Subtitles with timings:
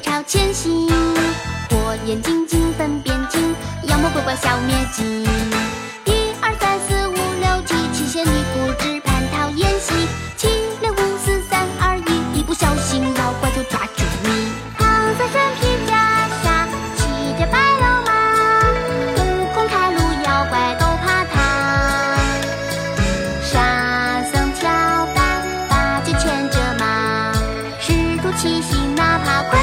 [0.00, 0.86] 朝前行，
[1.70, 3.54] 火眼金睛分辨精，
[3.84, 5.24] 妖魔鬼怪消灭尽。
[6.04, 9.94] 一二三四五六七，七仙女不知蟠桃宴席，
[10.36, 10.48] 七
[10.80, 14.52] 六五四三二一，一不小心老怪就抓住你。
[14.78, 14.86] 唐
[15.16, 15.92] 僧身披袈
[16.44, 17.02] 裟，骑
[17.40, 18.10] 着白龙马，
[19.16, 21.34] 悟空开路，妖怪都怕他。
[23.42, 24.68] 沙僧跳
[25.14, 27.32] 板，八戒牵着马，
[27.80, 27.92] 师
[28.22, 29.60] 徒齐心，哪怕困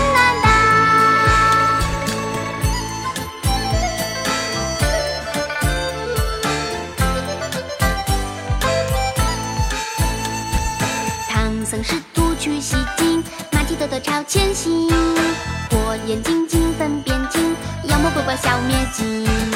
[11.66, 14.88] 僧师徒去西经，马蹄豆豆朝前行，
[15.72, 17.56] 火眼金睛分辨精，
[17.90, 19.55] 妖魔鬼怪消灭尽。